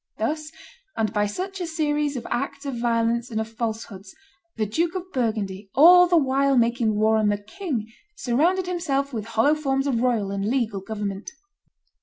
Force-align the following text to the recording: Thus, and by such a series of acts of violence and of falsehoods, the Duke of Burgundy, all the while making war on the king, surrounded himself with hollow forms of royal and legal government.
Thus, 0.17 0.51
and 0.97 1.13
by 1.13 1.27
such 1.27 1.61
a 1.61 1.67
series 1.67 2.15
of 2.15 2.25
acts 2.31 2.65
of 2.65 2.79
violence 2.81 3.29
and 3.29 3.39
of 3.39 3.47
falsehoods, 3.55 4.15
the 4.55 4.65
Duke 4.65 4.95
of 4.95 5.11
Burgundy, 5.13 5.69
all 5.75 6.07
the 6.07 6.17
while 6.17 6.57
making 6.57 6.95
war 6.95 7.17
on 7.17 7.27
the 7.29 7.37
king, 7.37 7.85
surrounded 8.15 8.65
himself 8.65 9.13
with 9.13 9.25
hollow 9.25 9.53
forms 9.53 9.85
of 9.85 10.01
royal 10.01 10.31
and 10.31 10.43
legal 10.43 10.81
government. 10.81 11.29